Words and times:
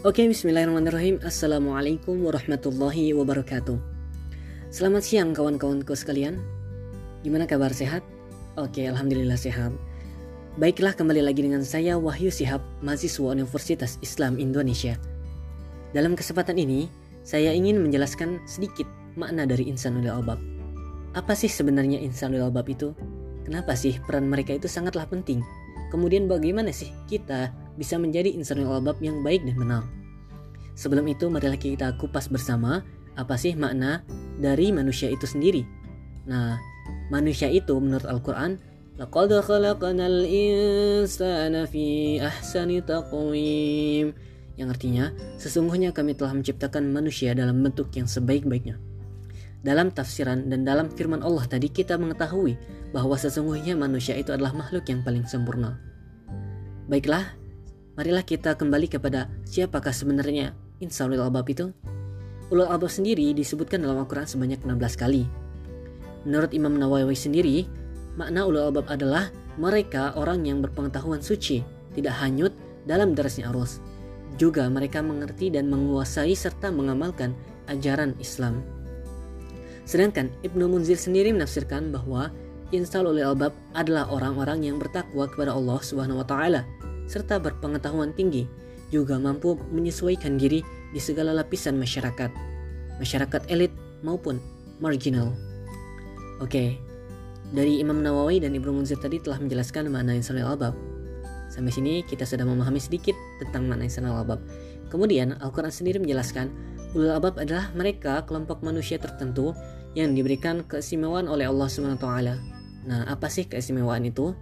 Oke, 0.00 0.24
bismillahirrahmanirrahim. 0.24 1.20
Assalamualaikum 1.20 2.24
warahmatullahi 2.24 3.12
wabarakatuh. 3.12 3.76
Selamat 4.72 5.04
siang 5.04 5.36
kawan-kawanku 5.36 5.92
sekalian. 5.92 6.40
Gimana 7.20 7.44
kabar 7.44 7.68
sehat? 7.68 8.00
Oke, 8.56 8.88
alhamdulillah 8.88 9.36
sehat. 9.36 9.76
Baiklah, 10.56 10.96
kembali 10.96 11.20
lagi 11.20 11.44
dengan 11.44 11.60
saya 11.60 12.00
Wahyu 12.00 12.32
Sihab, 12.32 12.64
mahasiswa 12.80 13.28
Universitas 13.28 14.00
Islam 14.00 14.40
Indonesia. 14.40 14.96
Dalam 15.92 16.16
kesempatan 16.16 16.56
ini, 16.56 16.88
saya 17.20 17.52
ingin 17.52 17.84
menjelaskan 17.84 18.40
sedikit 18.48 18.88
makna 19.20 19.44
dari 19.44 19.68
insanul 19.68 20.08
albab. 20.08 20.40
Apa 21.12 21.36
sih 21.36 21.52
sebenarnya 21.52 22.00
insanul 22.00 22.40
albab 22.40 22.72
itu? 22.72 22.96
Kenapa 23.44 23.76
sih 23.76 24.00
peran 24.08 24.32
mereka 24.32 24.56
itu 24.56 24.64
sangatlah 24.64 25.04
penting? 25.04 25.44
Kemudian 25.90 26.30
bagaimana 26.30 26.70
sih 26.70 26.88
kita 27.10 27.50
bisa 27.74 27.98
menjadi 27.98 28.30
insan 28.30 28.62
albab 28.62 29.02
yang 29.02 29.26
baik 29.26 29.42
dan 29.42 29.56
benar. 29.58 29.82
Sebelum 30.80 31.04
itu 31.12 31.28
marilah 31.28 31.60
kita 31.60 31.92
kupas 32.00 32.32
bersama 32.32 32.80
apa 33.12 33.36
sih 33.36 33.52
makna 33.52 34.00
dari 34.40 34.72
manusia 34.72 35.12
itu 35.12 35.28
sendiri. 35.28 35.60
Nah, 36.24 36.56
manusia 37.12 37.52
itu 37.52 37.76
menurut 37.76 38.08
Al-Qur'an 38.08 38.56
taqwim 42.80 44.06
yang 44.56 44.68
artinya 44.68 45.12
sesungguhnya 45.36 45.92
kami 45.92 46.16
telah 46.16 46.32
menciptakan 46.32 46.88
manusia 46.88 47.36
dalam 47.36 47.60
bentuk 47.60 47.92
yang 47.92 48.08
sebaik-baiknya. 48.08 48.80
Dalam 49.60 49.92
tafsiran 49.92 50.48
dan 50.48 50.64
dalam 50.64 50.88
firman 50.88 51.20
Allah 51.20 51.44
tadi 51.44 51.68
kita 51.68 52.00
mengetahui 52.00 52.56
bahwa 52.96 53.20
sesungguhnya 53.20 53.76
manusia 53.76 54.16
itu 54.16 54.32
adalah 54.32 54.56
makhluk 54.56 54.88
yang 54.88 55.04
paling 55.04 55.28
sempurna. 55.28 55.76
Baiklah, 56.88 57.36
marilah 58.00 58.24
kita 58.24 58.56
kembali 58.56 58.88
kepada 58.88 59.28
siapakah 59.44 59.92
sebenarnya 59.92 60.56
insan 60.80 61.12
ulul 61.12 61.28
albab 61.28 61.46
itu. 61.52 61.70
Ulul 62.50 62.66
albab 62.66 62.90
sendiri 62.90 63.30
disebutkan 63.36 63.84
dalam 63.84 64.00
Al-Quran 64.02 64.26
sebanyak 64.26 64.64
16 64.64 64.96
kali. 64.98 65.28
Menurut 66.26 66.50
Imam 66.56 66.74
Nawawi 66.74 67.14
sendiri, 67.14 67.68
makna 68.16 68.48
ulul 68.48 68.72
albab 68.72 68.88
adalah 68.90 69.30
mereka 69.60 70.16
orang 70.16 70.42
yang 70.48 70.64
berpengetahuan 70.64 71.20
suci, 71.20 71.62
tidak 71.92 72.16
hanyut 72.18 72.50
dalam 72.88 73.12
derasnya 73.12 73.52
arus. 73.52 73.78
Juga 74.40 74.66
mereka 74.72 75.04
mengerti 75.04 75.52
dan 75.52 75.68
menguasai 75.68 76.32
serta 76.32 76.72
mengamalkan 76.72 77.36
ajaran 77.68 78.16
Islam. 78.18 78.64
Sedangkan 79.84 80.32
Ibnu 80.40 80.64
Munzir 80.70 80.96
sendiri 80.96 81.30
menafsirkan 81.34 81.92
bahwa 81.92 82.32
insan 82.72 83.04
ulul 83.04 83.20
albab 83.20 83.52
adalah 83.76 84.08
orang-orang 84.08 84.64
yang 84.64 84.76
bertakwa 84.80 85.28
kepada 85.28 85.52
Allah 85.52 85.78
Subhanahu 85.82 86.22
wa 86.22 86.26
taala 86.26 86.62
serta 87.10 87.42
berpengetahuan 87.42 88.14
tinggi, 88.14 88.46
juga 88.90 89.16
mampu 89.16 89.56
menyesuaikan 89.70 90.36
diri 90.36 90.62
di 90.90 91.00
segala 91.00 91.30
lapisan 91.30 91.78
masyarakat, 91.78 92.30
masyarakat 92.98 93.42
elit 93.48 93.70
maupun 94.02 94.42
marginal. 94.82 95.32
Oke, 96.42 96.76
dari 97.54 97.78
Imam 97.78 98.02
Nawawi 98.02 98.42
dan 98.42 98.54
Ibnu 98.54 98.74
Munzir 98.74 98.98
tadi 98.98 99.22
telah 99.22 99.38
menjelaskan 99.38 99.90
makna 99.90 100.18
insan 100.18 100.38
al-albab. 100.38 100.74
Sampai 101.50 101.74
sini 101.74 102.02
kita 102.06 102.22
sudah 102.26 102.46
memahami 102.46 102.78
sedikit 102.78 103.14
tentang 103.42 103.66
makna 103.70 103.86
insan 103.86 104.06
al-albab. 104.06 104.42
Kemudian 104.90 105.38
Al-Quran 105.38 105.70
sendiri 105.70 106.02
menjelaskan 106.02 106.50
ulul 106.98 107.14
albab 107.14 107.38
adalah 107.38 107.70
mereka 107.78 108.26
kelompok 108.26 108.66
manusia 108.66 108.98
tertentu 108.98 109.54
yang 109.94 110.14
diberikan 110.14 110.66
keistimewaan 110.66 111.30
oleh 111.30 111.46
Allah 111.46 111.70
taala. 111.98 112.34
Nah, 112.86 113.06
apa 113.06 113.30
sih 113.30 113.46
keistimewaan 113.46 114.06
itu? 114.06 114.34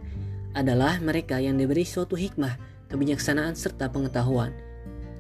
adalah 0.57 0.99
mereka 1.03 1.39
yang 1.39 1.55
diberi 1.55 1.85
suatu 1.85 2.17
hikmah, 2.17 2.57
kebijaksanaan, 2.89 3.55
serta 3.55 3.93
pengetahuan, 3.93 4.53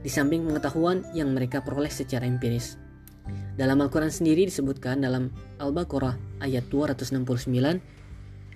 di 0.00 0.10
samping 0.10 0.44
pengetahuan 0.44 1.04
yang 1.12 1.32
mereka 1.32 1.64
peroleh 1.64 1.92
secara 1.92 2.24
empiris. 2.24 2.76
Dalam 3.60 3.80
Al-Quran 3.84 4.10
sendiri 4.10 4.48
disebutkan 4.48 5.04
dalam 5.04 5.30
Al-Baqarah 5.60 6.16
ayat 6.40 6.66
269, 6.72 7.80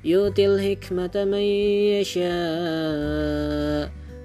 Yutil 0.02 0.58
hikmata 0.58 1.22
man 1.22 1.46
yasha 1.94 2.34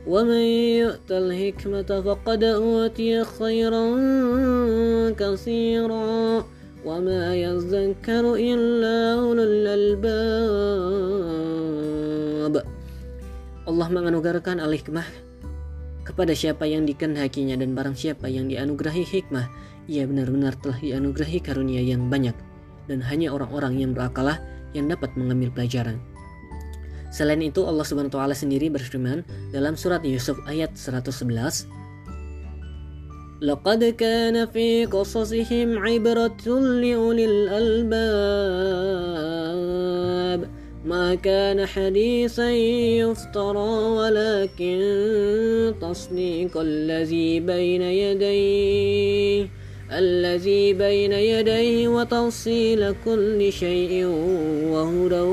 yu'tal 0.07 1.29
hikmata 1.35 2.01
faqad 2.01 2.41
utiya 2.57 3.27
khairan 3.27 5.13
katsira 5.13 6.41
wa 6.81 6.97
ma 7.03 7.35
yazakkaru 7.35 8.39
illa 8.39 9.19
ulul 9.19 9.67
albab 9.67 11.16
Allah 13.76 13.88
menganugerahkan 13.90 14.58
al-hikmah 14.58 15.06
kepada 16.02 16.34
siapa 16.34 16.66
yang 16.66 16.82
dikehendakinya 16.82 17.54
dan 17.54 17.78
barang 17.78 17.94
siapa 17.94 18.26
yang 18.26 18.50
dianugerahi 18.50 19.06
hikmah, 19.06 19.46
ia 19.86 20.02
benar-benar 20.02 20.58
telah 20.58 20.74
dianugerahi 20.82 21.38
karunia 21.38 21.78
yang 21.78 22.10
banyak 22.10 22.34
dan 22.90 22.98
hanya 23.06 23.30
orang-orang 23.30 23.78
yang 23.78 23.94
berakalah 23.94 24.42
yang 24.74 24.90
dapat 24.90 25.14
mengambil 25.14 25.54
pelajaran. 25.54 26.02
Selain 27.14 27.38
itu 27.44 27.62
Allah 27.68 27.86
Subhanahu 27.86 28.10
wa 28.10 28.24
taala 28.24 28.34
sendiri 28.34 28.72
berfirman 28.72 29.22
dalam 29.54 29.76
surat 29.78 30.02
Yusuf 30.02 30.40
ayat 30.48 30.74
111 30.74 31.68
لقد 33.42 33.98
كان 33.98 34.46
في 34.54 34.86
قصصهم 34.86 35.78
عبرة 35.78 36.46
لأولي 36.78 37.24
الألباب 37.26 39.02
ما 40.86 41.14
كان 41.14 41.66
حديثا 41.66 42.50
يفترى 42.98 43.72
ولكن 43.98 44.78
تصديق 45.78 46.54
الذي 46.58 47.40
بين 47.40 47.82
يديه 47.82 49.46
الذي 49.92 50.72
بين 50.72 51.12
يديه 51.12 51.88
وتفصيل 51.88 52.94
كل 53.04 53.40
شيء 53.52 54.06
وهدى 54.72 55.24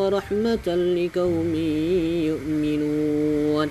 ورحمة 0.00 0.66
لقوم 0.68 1.52
يؤمنون 2.30 3.68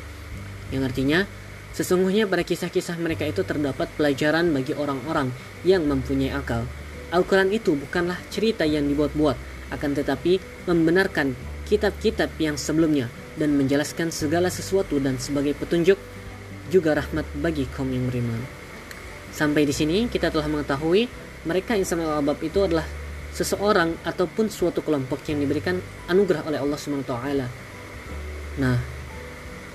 yang 0.73 0.83
artinya 0.85 1.25
sesungguhnya 1.73 2.29
pada 2.29 2.45
kisah-kisah 2.45 2.97
mereka 3.01 3.25
itu 3.25 3.41
terdapat 3.41 3.89
pelajaran 3.97 4.53
bagi 4.53 4.77
orang-orang 4.77 5.33
yang 5.65 5.85
mempunyai 5.89 6.29
akal 6.29 6.65
Al-Quran 7.13 7.53
itu 7.53 7.77
bukanlah 7.77 8.17
cerita 8.33 8.65
yang 8.65 8.89
dibuat-buat 8.89 9.37
akan 9.72 9.90
tetapi 9.96 10.40
membenarkan 10.68 11.36
kitab-kitab 11.68 12.32
yang 12.40 12.56
sebelumnya 12.56 13.12
dan 13.36 13.54
menjelaskan 13.54 14.08
segala 14.08 14.48
sesuatu 14.48 14.96
dan 14.98 15.20
sebagai 15.20 15.54
petunjuk 15.54 15.96
juga 16.68 16.96
rahmat 16.96 17.24
bagi 17.40 17.68
kaum 17.72 17.88
yang 17.88 18.08
beriman. 18.08 18.40
Sampai 19.32 19.68
di 19.68 19.72
sini 19.76 20.08
kita 20.08 20.32
telah 20.32 20.48
mengetahui 20.48 21.06
mereka 21.46 21.78
insan 21.78 22.02
al-albab 22.02 22.40
itu 22.42 22.64
adalah 22.64 22.84
seseorang 23.32 23.94
ataupun 24.02 24.50
suatu 24.50 24.82
kelompok 24.82 25.22
yang 25.30 25.38
diberikan 25.38 25.78
anugerah 26.10 26.42
oleh 26.48 26.58
Allah 26.58 26.78
SWT. 26.80 27.12
Nah, 28.58 28.76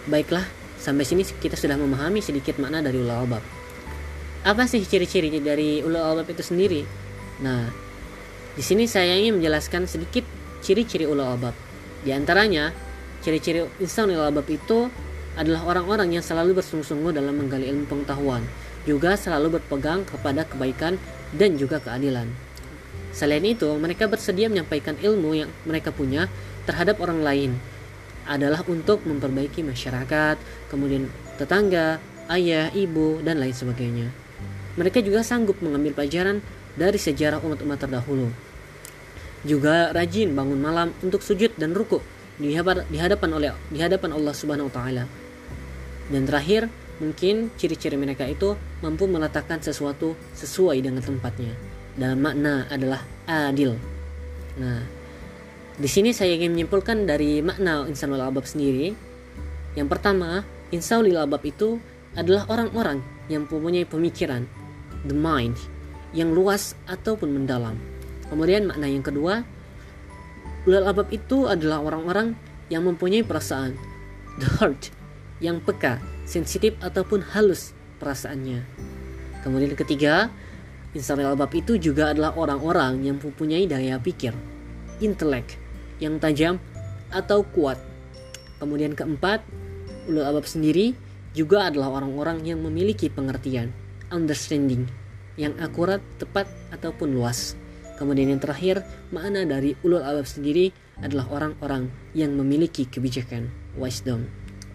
baiklah, 0.10 0.44
sampai 0.82 1.08
sini 1.08 1.24
kita 1.24 1.56
sudah 1.56 1.80
memahami 1.80 2.20
sedikit 2.20 2.60
makna 2.60 2.84
dari 2.84 3.00
ulul 3.00 3.14
albab. 3.14 3.44
Apa 4.44 4.68
sih 4.68 4.84
ciri-ciri 4.84 5.32
dari 5.40 5.80
ulul 5.80 6.04
albab 6.04 6.28
itu 6.28 6.44
sendiri? 6.44 6.84
Nah, 7.40 7.72
di 8.54 8.62
sini 8.62 8.86
saya 8.86 9.18
ingin 9.18 9.42
menjelaskan 9.42 9.90
sedikit 9.90 10.22
ciri-ciri 10.62 11.10
ulul 11.10 11.26
albab. 11.26 11.58
Di 12.06 12.14
antaranya, 12.14 12.70
ciri-ciri 13.26 13.66
insan 13.82 14.14
ulul 14.14 14.30
albab 14.30 14.46
itu 14.50 14.94
adalah 15.34 15.66
orang-orang 15.66 16.14
yang 16.14 16.24
selalu 16.26 16.62
bersungguh-sungguh 16.62 17.18
dalam 17.18 17.34
menggali 17.34 17.66
ilmu 17.66 17.90
pengetahuan, 17.90 18.46
juga 18.86 19.18
selalu 19.18 19.58
berpegang 19.58 20.06
kepada 20.06 20.46
kebaikan 20.46 21.02
dan 21.34 21.58
juga 21.58 21.82
keadilan. 21.82 22.30
Selain 23.10 23.42
itu, 23.42 23.70
mereka 23.82 24.06
bersedia 24.06 24.50
menyampaikan 24.50 24.98
ilmu 25.02 25.34
yang 25.34 25.50
mereka 25.66 25.90
punya 25.90 26.30
terhadap 26.70 27.02
orang 27.02 27.26
lain 27.26 27.52
adalah 28.30 28.62
untuk 28.70 29.04
memperbaiki 29.04 29.66
masyarakat, 29.66 30.38
kemudian 30.70 31.10
tetangga, 31.42 31.98
ayah, 32.30 32.70
ibu, 32.72 33.20
dan 33.26 33.42
lain 33.42 33.52
sebagainya. 33.52 34.08
Mereka 34.78 35.06
juga 35.06 35.22
sanggup 35.22 35.60
mengambil 35.62 35.94
pelajaran 35.94 36.42
dari 36.74 36.98
sejarah 36.98 37.42
umat-umat 37.42 37.78
terdahulu. 37.78 38.30
Juga 39.44 39.92
rajin 39.92 40.32
bangun 40.32 40.60
malam 40.60 40.90
untuk 41.04 41.20
sujud 41.20 41.52
dan 41.60 41.76
ruku 41.76 42.00
di 42.40 42.56
hadapan 42.98 43.30
oleh 43.36 43.52
di 43.70 43.78
hadapan 43.78 44.16
Allah 44.16 44.34
Subhanahu 44.34 44.72
wa 44.72 44.74
taala. 44.74 45.04
Dan 46.10 46.26
terakhir, 46.28 46.68
mungkin 46.98 47.54
ciri-ciri 47.60 47.96
mereka 48.00 48.26
itu 48.26 48.56
mampu 48.82 49.06
meletakkan 49.06 49.60
sesuatu 49.60 50.16
sesuai 50.36 50.80
dengan 50.82 51.04
tempatnya. 51.04 51.54
Dalam 51.94 52.20
makna 52.20 52.66
adalah 52.74 53.06
adil. 53.30 53.78
Nah, 54.58 54.82
di 55.74 55.90
sini 55.90 56.14
saya 56.14 56.34
ingin 56.38 56.54
menyimpulkan 56.54 57.06
dari 57.06 57.42
makna 57.42 57.86
insanul 57.86 58.22
albab 58.22 58.46
sendiri. 58.46 58.94
Yang 59.74 59.88
pertama, 59.90 60.46
insanul 60.70 61.18
albab 61.18 61.42
itu 61.46 61.78
adalah 62.14 62.46
orang-orang 62.50 63.02
yang 63.30 63.46
mempunyai 63.50 63.86
pemikiran, 63.86 64.46
the 65.06 65.18
mind, 65.18 65.58
yang 66.14 66.32
luas 66.32 66.78
ataupun 66.86 67.34
mendalam. 67.34 67.76
Kemudian 68.30 68.70
makna 68.70 68.88
yang 68.88 69.02
kedua, 69.02 69.42
ulul 70.66 70.86
albab 70.86 71.10
itu 71.10 71.50
adalah 71.50 71.82
orang-orang 71.84 72.38
yang 72.70 72.86
mempunyai 72.88 73.26
perasaan, 73.26 73.76
the 74.40 74.48
heart, 74.58 74.94
yang 75.44 75.60
peka, 75.60 76.00
sensitif 76.24 76.78
ataupun 76.80 77.22
halus 77.34 77.76
perasaannya. 78.00 78.64
Kemudian 79.44 79.76
ketiga, 79.76 80.32
insan 80.96 81.20
albab 81.20 81.52
itu 81.52 81.76
juga 81.76 82.16
adalah 82.16 82.32
orang-orang 82.40 83.04
yang 83.04 83.20
mempunyai 83.20 83.68
daya 83.68 84.00
pikir, 84.00 84.32
intelek 85.04 85.60
yang 86.00 86.16
tajam 86.22 86.62
atau 87.12 87.44
kuat. 87.44 87.78
Kemudian 88.62 88.96
keempat, 88.96 89.44
ulul 90.08 90.24
albab 90.24 90.48
sendiri 90.48 90.96
juga 91.36 91.68
adalah 91.68 92.00
orang-orang 92.00 92.46
yang 92.48 92.64
memiliki 92.64 93.12
pengertian, 93.12 93.76
understanding, 94.14 94.88
yang 95.40 95.54
akurat, 95.60 96.00
tepat, 96.22 96.46
ataupun 96.74 97.14
luas. 97.14 97.58
Kemudian 97.98 98.34
yang 98.34 98.42
terakhir, 98.42 98.82
makna 99.14 99.46
dari 99.46 99.78
ulul 99.86 100.02
albab 100.02 100.26
sendiri 100.26 100.74
adalah 101.02 101.30
orang-orang 101.30 101.90
yang 102.18 102.34
memiliki 102.34 102.86
kebijakan, 102.90 103.50
wisdom. 103.78 104.26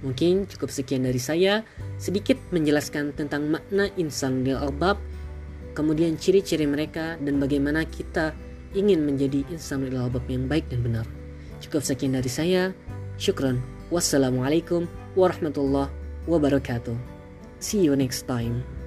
Mungkin 0.02 0.46
cukup 0.46 0.70
sekian 0.70 1.02
dari 1.02 1.18
saya, 1.18 1.66
sedikit 1.98 2.38
menjelaskan 2.54 3.18
tentang 3.18 3.50
makna 3.50 3.90
insan 3.98 4.46
lil 4.46 4.54
albab, 4.54 4.98
kemudian 5.74 6.14
ciri-ciri 6.14 6.70
mereka 6.70 7.18
dan 7.18 7.42
bagaimana 7.42 7.82
kita 7.82 8.30
ingin 8.78 9.02
menjadi 9.02 9.42
insan 9.50 9.82
lil 9.82 9.98
albab 9.98 10.22
yang 10.30 10.46
baik 10.46 10.70
dan 10.70 10.86
benar. 10.86 11.06
Cukup 11.58 11.82
sekian 11.82 12.14
dari 12.14 12.30
saya. 12.30 12.70
Syukran. 13.18 13.58
Wassalamualaikum 13.90 14.86
warahmatullahi 15.18 15.90
wabarakatuh. 16.30 16.94
See 17.58 17.82
you 17.82 17.98
next 17.98 18.30
time. 18.30 18.77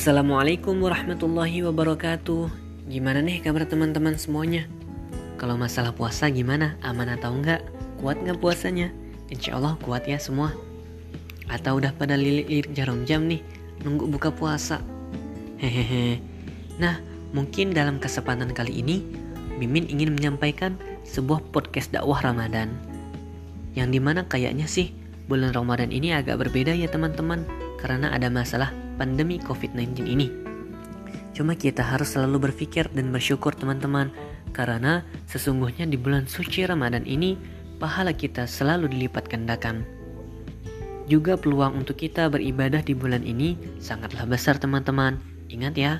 Assalamualaikum 0.00 0.80
warahmatullahi 0.80 1.60
wabarakatuh 1.60 2.48
Gimana 2.88 3.20
nih 3.20 3.44
kabar 3.44 3.68
teman-teman 3.68 4.16
semuanya? 4.16 4.64
Kalau 5.36 5.60
masalah 5.60 5.92
puasa 5.92 6.24
gimana? 6.32 6.80
Aman 6.80 7.12
atau 7.12 7.36
enggak? 7.36 7.60
Kuat 8.00 8.16
nggak 8.16 8.40
puasanya? 8.40 8.88
Insya 9.28 9.60
Allah 9.60 9.76
kuat 9.84 10.08
ya 10.08 10.16
semua 10.16 10.56
Atau 11.52 11.84
udah 11.84 11.92
pada 11.92 12.16
lilik-lirik 12.16 12.72
jarum 12.72 13.04
jam 13.04 13.28
nih 13.28 13.44
Nunggu 13.84 14.08
buka 14.08 14.32
puasa 14.32 14.80
Hehehe 15.60 16.16
Nah 16.80 16.96
mungkin 17.36 17.76
dalam 17.76 18.00
kesempatan 18.00 18.56
kali 18.56 18.80
ini 18.80 19.04
Mimin 19.60 19.84
ingin 19.84 20.16
menyampaikan 20.16 20.80
sebuah 21.04 21.52
podcast 21.52 21.92
dakwah 21.92 22.24
Ramadan 22.24 22.72
Yang 23.76 23.88
di 23.92 24.00
mana 24.00 24.24
kayaknya 24.24 24.64
sih 24.64 24.96
bulan 25.28 25.52
Ramadan 25.52 25.92
ini 25.92 26.16
agak 26.16 26.40
berbeda 26.40 26.72
ya 26.72 26.88
teman-teman 26.88 27.44
Karena 27.76 28.16
ada 28.16 28.32
masalah 28.32 28.79
pandemi 29.00 29.40
COVID-19 29.40 30.04
ini. 30.04 30.28
Cuma 31.32 31.56
kita 31.56 31.80
harus 31.80 32.12
selalu 32.12 32.52
berpikir 32.52 32.92
dan 32.92 33.08
bersyukur 33.08 33.56
teman-teman 33.56 34.12
karena 34.52 35.00
sesungguhnya 35.24 35.88
di 35.88 35.96
bulan 35.96 36.28
suci 36.28 36.68
Ramadan 36.68 37.08
ini 37.08 37.40
pahala 37.80 38.12
kita 38.12 38.44
selalu 38.44 38.92
dilipat 38.92 39.24
gandakan. 39.32 39.88
Juga 41.08 41.40
peluang 41.40 41.80
untuk 41.80 41.96
kita 41.96 42.28
beribadah 42.28 42.84
di 42.84 42.92
bulan 42.92 43.24
ini 43.24 43.56
sangatlah 43.80 44.28
besar 44.28 44.60
teman-teman. 44.60 45.16
Ingat 45.48 45.74
ya, 45.80 45.92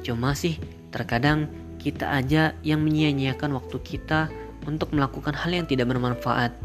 cuma 0.00 0.32
sih 0.32 0.56
terkadang 0.88 1.46
kita 1.78 2.10
aja 2.10 2.56
yang 2.64 2.82
menyia-nyiakan 2.82 3.54
waktu 3.54 3.76
kita 3.84 4.32
untuk 4.66 4.90
melakukan 4.96 5.36
hal 5.36 5.52
yang 5.52 5.68
tidak 5.68 5.92
bermanfaat. 5.92 6.56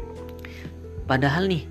Padahal 1.04 1.46
nih, 1.46 1.68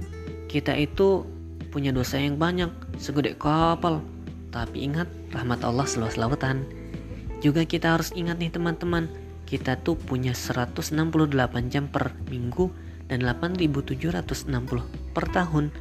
kita 0.47 0.77
itu 0.77 1.25
punya 1.73 1.89
dosa 1.89 2.21
yang 2.21 2.37
banyak, 2.37 2.69
segede 2.97 3.37
kapal. 3.37 4.01
Tapi 4.53 4.85
ingat, 4.85 5.09
rahmat 5.33 5.65
Allah 5.65 5.87
seluas 5.89 6.17
lautan. 6.17 6.65
Juga 7.41 7.65
kita 7.65 7.97
harus 7.97 8.13
ingat 8.13 8.39
nih 8.39 8.53
teman-teman, 8.53 9.09
kita 9.49 9.75
tuh 9.81 9.97
punya 9.99 10.31
168 10.31 10.93
jam 11.73 11.89
per 11.89 12.15
minggu 12.29 12.71
dan 13.11 13.21
8760 13.25 14.47
per 15.11 15.25
tahun. 15.29 15.73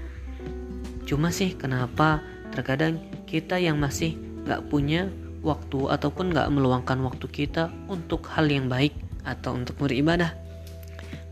Cuma 1.06 1.28
sih 1.30 1.54
kenapa 1.54 2.24
terkadang 2.50 3.00
kita 3.28 3.56
yang 3.56 3.78
masih 3.78 4.16
gak 4.44 4.66
punya 4.68 5.08
waktu 5.42 5.88
ataupun 5.90 6.34
gak 6.34 6.50
meluangkan 6.50 6.98
waktu 7.02 7.26
kita 7.30 7.70
untuk 7.86 8.26
hal 8.32 8.50
yang 8.50 8.66
baik 8.66 8.94
atau 9.22 9.54
untuk 9.54 9.78
beribadah. 9.78 10.34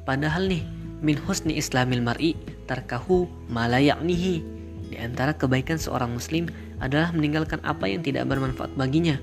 Padahal 0.07 0.47
nih, 0.47 0.63
min 1.03 1.19
husni 1.27 1.59
islamil 1.59 2.03
mar'i 2.03 2.35
tarkahu 2.67 3.27
malayaknihi. 3.51 4.60
Di 4.91 4.99
antara 4.99 5.31
kebaikan 5.31 5.79
seorang 5.79 6.11
muslim 6.11 6.51
adalah 6.83 7.15
meninggalkan 7.15 7.63
apa 7.63 7.87
yang 7.87 8.03
tidak 8.03 8.27
bermanfaat 8.27 8.75
baginya. 8.75 9.23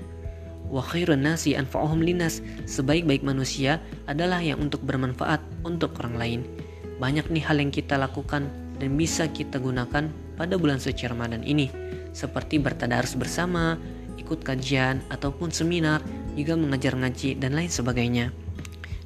Wa 0.72 0.80
khairun 0.80 1.20
nasi 1.20 1.52
anfa'uhum 1.52 2.00
linas. 2.00 2.40
Sebaik-baik 2.64 3.20
manusia 3.20 3.76
adalah 4.08 4.40
yang 4.40 4.64
untuk 4.64 4.80
bermanfaat 4.80 5.44
untuk 5.68 5.92
orang 6.00 6.16
lain. 6.16 6.40
Banyak 6.96 7.28
nih 7.28 7.44
hal 7.44 7.60
yang 7.60 7.68
kita 7.68 8.00
lakukan 8.00 8.48
dan 8.80 8.90
bisa 8.96 9.28
kita 9.28 9.60
gunakan 9.60 10.08
pada 10.40 10.54
bulan 10.56 10.80
suci 10.80 11.04
Ramadan 11.04 11.44
ini. 11.44 11.68
Seperti 12.16 12.56
bertadarus 12.56 13.12
bersama, 13.12 13.76
ikut 14.16 14.40
kajian 14.40 15.04
ataupun 15.12 15.52
seminar, 15.52 16.00
juga 16.32 16.56
mengajar 16.56 16.96
ngaji 16.96 17.36
dan 17.36 17.52
lain 17.52 17.68
sebagainya. 17.68 18.32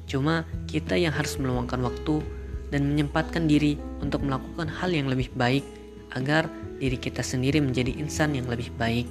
Cuma 0.07 0.47
kita 0.71 0.95
yang 0.95 1.11
harus 1.11 1.35
meluangkan 1.35 1.83
waktu 1.83 2.23
dan 2.71 2.87
menyempatkan 2.87 3.51
diri 3.51 3.75
untuk 3.99 4.23
melakukan 4.23 4.65
hal 4.65 4.89
yang 4.89 5.11
lebih 5.11 5.29
baik 5.35 5.82
agar 6.17 6.47
diri 6.77 6.97
kita 6.99 7.21
sendiri 7.21 7.61
menjadi 7.63 7.93
insan 7.97 8.33
yang 8.37 8.49
lebih 8.49 8.69
baik. 8.75 9.07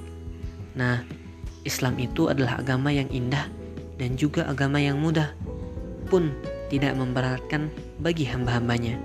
Nah, 0.77 1.03
Islam 1.63 1.95
itu 1.99 2.27
adalah 2.27 2.59
agama 2.59 2.91
yang 2.91 3.07
indah 3.13 3.47
dan 3.95 4.19
juga 4.19 4.43
agama 4.49 4.81
yang 4.81 4.99
mudah, 4.99 5.31
pun 6.11 6.33
tidak 6.67 6.93
memberatkan 6.97 7.71
bagi 8.01 8.27
hamba-hambanya. 8.27 8.97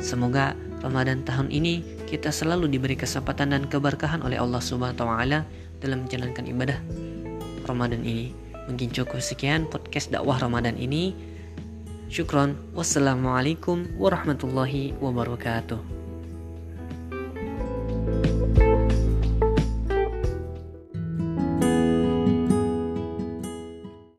Semoga 0.00 0.56
Ramadan 0.80 1.22
tahun 1.28 1.52
ini 1.52 1.84
kita 2.08 2.32
selalu 2.32 2.72
diberi 2.72 2.96
kesempatan 2.96 3.52
dan 3.52 3.68
keberkahan 3.68 4.24
oleh 4.24 4.40
Allah 4.40 4.64
Subhanahu 4.64 4.96
wa 4.96 5.00
taala 5.00 5.38
dalam 5.84 6.08
menjalankan 6.08 6.48
ibadah 6.48 6.78
Ramadan 7.68 8.00
ini. 8.02 8.32
Mungkin 8.66 8.90
cukup 8.90 9.20
sekian 9.20 9.68
podcast 9.68 10.08
dakwah 10.08 10.40
Ramadan 10.40 10.76
ini. 10.80 11.12
Syukron. 12.10 12.58
Wassalamualaikum 12.74 13.86
warahmatullahi 14.00 14.98
wabarakatuh. 14.98 15.99